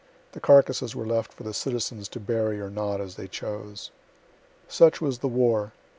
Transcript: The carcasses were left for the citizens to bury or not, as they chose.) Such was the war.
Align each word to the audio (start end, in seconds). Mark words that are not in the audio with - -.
The 0.31 0.39
carcasses 0.39 0.95
were 0.95 1.05
left 1.05 1.31
for 1.31 1.43
the 1.43 1.53
citizens 1.53 2.09
to 2.09 2.19
bury 2.19 2.59
or 2.59 2.71
not, 2.71 2.99
as 2.99 3.17
they 3.17 3.27
chose.) 3.27 3.91
Such 4.67 4.99
was 4.99 5.19
the 5.19 5.27
war. 5.27 5.73